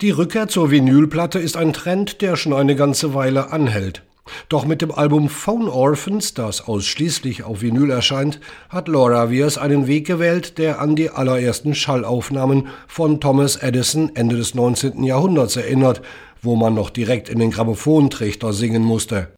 [0.00, 4.04] Die Rückkehr zur Vinylplatte ist ein Trend, der schon eine ganze Weile anhält.
[4.48, 8.38] Doch mit dem Album Phone Orphans, das ausschließlich auf Vinyl erscheint,
[8.68, 14.36] hat Laura Weirs einen Weg gewählt, der an die allerersten Schallaufnahmen von Thomas Edison Ende
[14.36, 15.02] des 19.
[15.02, 16.00] Jahrhunderts erinnert,
[16.42, 19.30] wo man noch direkt in den Grammophontrichter singen musste.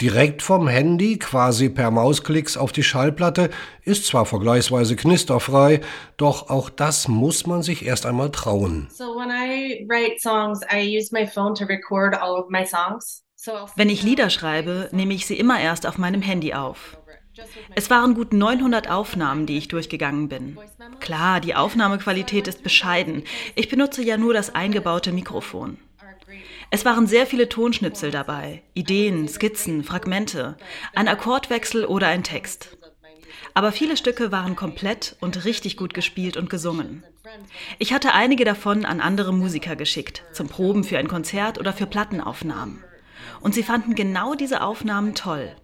[0.00, 3.50] Direkt vom Handy, quasi per Mausklicks auf die Schallplatte,
[3.82, 5.80] ist zwar vergleichsweise knisterfrei,
[6.16, 8.88] doch auch das muss man sich erst einmal trauen.
[8.90, 9.14] So
[13.46, 13.72] songs.
[13.76, 16.98] Wenn ich Lieder schreibe, nehme ich sie immer erst auf meinem Handy auf.
[17.74, 20.58] Es waren gut 900 Aufnahmen, die ich durchgegangen bin.
[21.00, 23.24] Klar, die Aufnahmequalität ist bescheiden.
[23.54, 25.76] Ich benutze ja nur das eingebaute Mikrofon.
[26.70, 30.56] Es waren sehr viele Tonschnipsel dabei, Ideen, Skizzen, Fragmente,
[30.94, 32.76] ein Akkordwechsel oder ein Text.
[33.54, 37.04] Aber viele Stücke waren komplett und richtig gut gespielt und gesungen.
[37.78, 41.86] Ich hatte einige davon an andere Musiker geschickt, zum Proben für ein Konzert oder für
[41.86, 42.84] Plattenaufnahmen.
[43.40, 45.54] Und sie fanden genau diese Aufnahmen toll.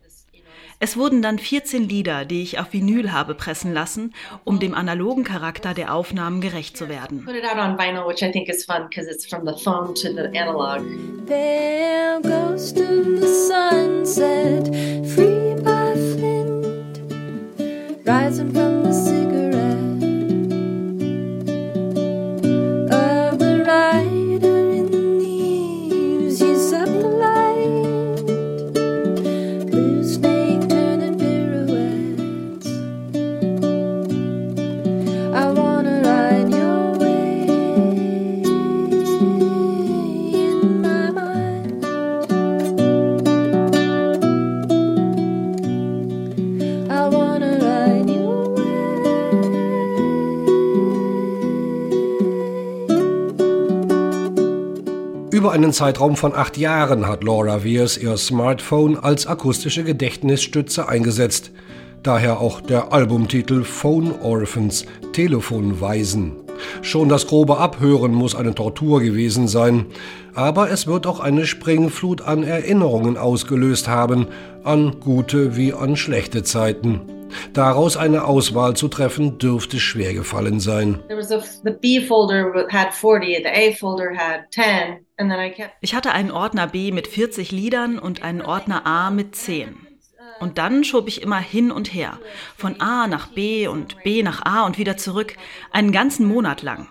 [0.85, 5.23] Es wurden dann 14 Lieder, die ich auf Vinyl habe pressen lassen, um dem analogen
[5.23, 7.25] Charakter der Aufnahmen gerecht zu werden.
[7.25, 9.95] Put it out on vinyl, which I think is fun because it's from the phone
[9.95, 10.83] to the analog.
[11.29, 14.67] There goes to the sunset,
[15.15, 16.99] free by Flint,
[18.05, 19.22] rising from the cigarette.
[55.53, 61.51] Über einen Zeitraum von acht Jahren hat Laura Weirs ihr Smartphone als akustische Gedächtnisstütze eingesetzt.
[62.03, 66.37] Daher auch der Albumtitel Phone Orphans, Telefonweisen.
[66.81, 69.85] Schon das grobe Abhören muss eine Tortur gewesen sein.
[70.33, 74.29] Aber es wird auch eine Springflut an Erinnerungen ausgelöst haben,
[74.65, 77.03] an gute wie an schlechte Zeiten.
[77.53, 81.03] Daraus eine Auswahl zu treffen, dürfte schwer gefallen sein.
[85.81, 89.87] Ich hatte einen Ordner B mit 40 Liedern und einen Ordner A mit 10.
[90.41, 92.19] Und dann schob ich immer hin und her,
[92.57, 95.37] von A nach B und B nach A und wieder zurück,
[95.71, 96.89] einen ganzen Monat lang.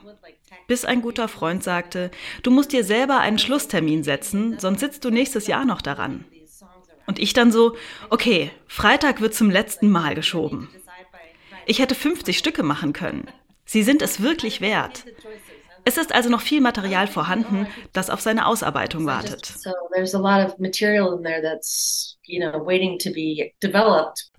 [0.68, 2.12] Bis ein guter Freund sagte,
[2.44, 6.24] du musst dir selber einen Schlusstermin setzen, sonst sitzt du nächstes Jahr noch daran.
[7.11, 7.75] Und ich dann so,
[8.09, 10.69] okay, Freitag wird zum letzten Mal geschoben.
[11.66, 13.27] Ich hätte 50 Stücke machen können.
[13.66, 15.03] Sie sind es wirklich wert.
[15.83, 19.55] Es ist also noch viel Material vorhanden, das auf seine Ausarbeitung wartet.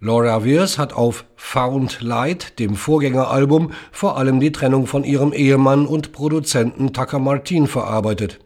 [0.01, 5.85] Laura Weirs hat auf Found Light, dem Vorgängeralbum, vor allem die Trennung von ihrem Ehemann
[5.87, 8.39] und Produzenten Tucker Martin verarbeitet.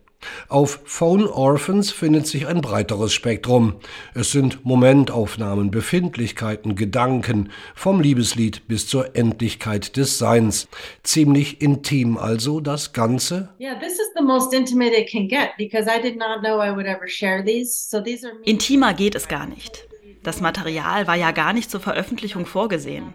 [0.49, 3.77] Auf Phone Orphans findet sich ein breiteres Spektrum.
[4.15, 10.69] Es sind Momentaufnahmen, Befindlichkeiten, Gedanken, vom Liebeslied bis zur Endlichkeit des Seins.
[11.03, 13.51] Ziemlich intim also das Ganze.
[18.45, 19.87] Intimer geht es gar nicht.
[20.27, 23.15] Das Material war ja gar nicht zur Veröffentlichung vorgesehen.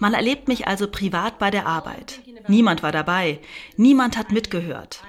[0.00, 2.20] Man erlebt mich also privat bei der Arbeit.
[2.48, 3.38] Niemand war dabei,
[3.76, 5.04] niemand hat mitgehört.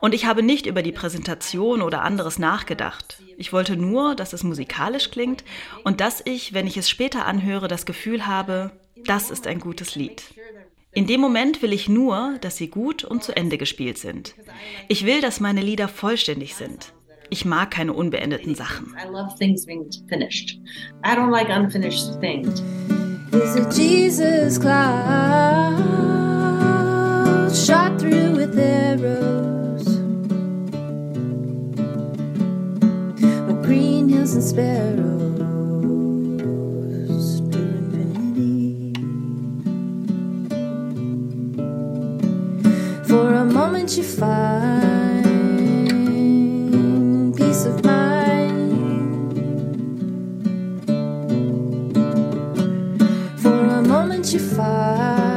[0.00, 3.20] Und ich habe nicht über die Präsentation oder anderes nachgedacht.
[3.36, 5.44] Ich wollte nur, dass es musikalisch klingt
[5.84, 8.70] und dass ich, wenn ich es später anhöre, das Gefühl habe,
[9.06, 10.22] das ist ein gutes Lied.
[10.92, 14.34] In dem Moment will ich nur, dass sie gut und zu Ende gespielt sind.
[14.88, 16.92] Ich will, dass meine Lieder vollständig sind.
[17.30, 18.96] Ich mag keine unbeendeten Sachen.
[18.98, 20.58] I love things being finished.
[21.04, 22.62] I don't like unfinished things.
[23.32, 26.07] Is it Jesus cloud
[34.28, 35.40] hills and sparrows
[37.50, 38.92] to infinity.
[43.06, 45.24] For a moment you find
[47.36, 49.38] peace of mind.
[53.38, 55.27] For a moment you find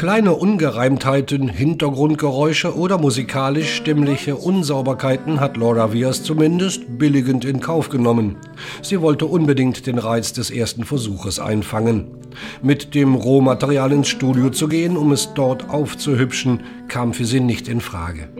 [0.00, 8.36] Kleine Ungereimtheiten, Hintergrundgeräusche oder musikalisch-stimmliche Unsauberkeiten hat Laura Viers zumindest billigend in Kauf genommen.
[8.80, 12.06] Sie wollte unbedingt den Reiz des ersten Versuches einfangen.
[12.62, 17.68] Mit dem Rohmaterial ins Studio zu gehen, um es dort aufzuhübschen, kam für sie nicht
[17.68, 18.30] in Frage.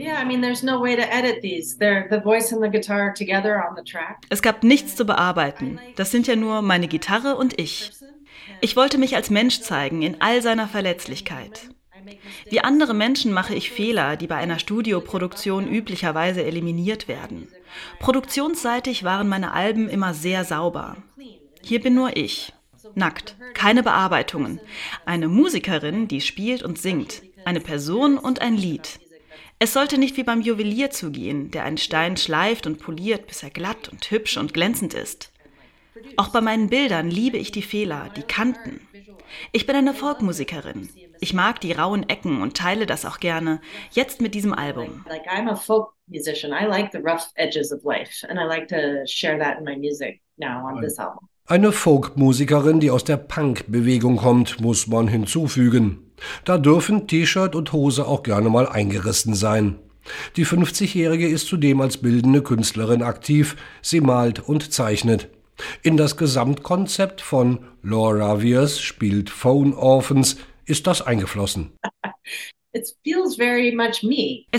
[4.31, 5.79] Es gab nichts zu bearbeiten.
[5.95, 7.91] Das sind ja nur meine Gitarre und ich.
[8.59, 11.69] Ich wollte mich als Mensch zeigen in all seiner Verletzlichkeit.
[12.49, 17.47] Wie andere Menschen mache ich Fehler, die bei einer Studioproduktion üblicherweise eliminiert werden.
[17.99, 20.97] Produktionsseitig waren meine Alben immer sehr sauber.
[21.61, 22.53] Hier bin nur ich.
[22.95, 24.59] Nackt, keine Bearbeitungen.
[25.05, 27.21] Eine Musikerin, die spielt und singt.
[27.45, 28.99] Eine Person und ein Lied.
[29.59, 33.51] Es sollte nicht wie beim Juwelier zugehen, der einen Stein schleift und poliert, bis er
[33.51, 35.30] glatt und hübsch und glänzend ist.
[36.17, 38.81] Auch bei meinen Bildern liebe ich die Fehler, die Kanten.
[39.51, 40.89] Ich bin eine Folkmusikerin.
[41.19, 43.61] Ich mag die rauen Ecken und teile das auch gerne.
[43.91, 45.05] Jetzt mit diesem Album.
[51.45, 56.11] Eine Folkmusikerin, die aus der Punk-Bewegung kommt, muss man hinzufügen.
[56.45, 59.79] Da dürfen T-Shirt und Hose auch gerne mal eingerissen sein.
[60.35, 63.55] Die 50-Jährige ist zudem als bildende Künstlerin aktiv.
[63.81, 65.29] Sie malt und zeichnet.
[65.83, 71.71] In das Gesamtkonzept von Laura Wiers spielt Phone Orphans ist das eingeflossen.
[72.73, 72.95] Es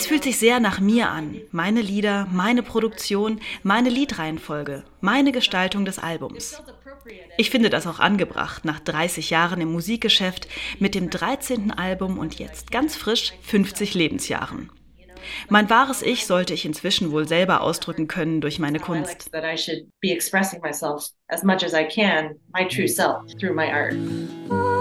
[0.06, 1.40] fühlt sich sehr nach mir an.
[1.50, 6.62] Meine Lieder, meine Produktion, meine Liedreihenfolge, meine Gestaltung des Albums.
[7.38, 10.46] Ich finde das auch angebracht nach 30 Jahren im Musikgeschäft
[10.78, 11.70] mit dem 13.
[11.70, 14.70] Album und jetzt ganz frisch 50 Lebensjahren.
[15.48, 19.30] Mein wahres Ich sollte ich inzwischen wohl selber ausdrücken können durch meine Kunst.
[24.50, 24.71] Oh,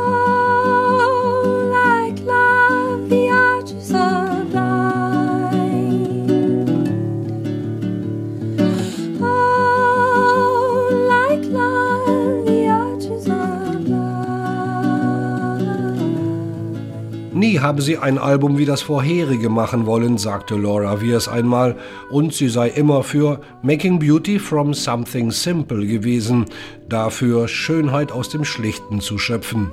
[17.62, 21.75] habe sie ein Album wie das vorherige machen wollen, sagte Laura Wiers einmal,
[22.10, 26.46] und sie sei immer für Making Beauty from Something Simple gewesen,
[26.90, 29.72] dafür Schönheit aus dem Schlichten zu schöpfen.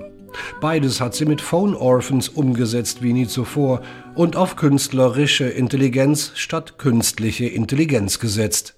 [0.60, 3.80] Beides hat sie mit Phone Orphans umgesetzt wie nie zuvor
[4.14, 8.77] und auf künstlerische Intelligenz statt künstliche Intelligenz gesetzt.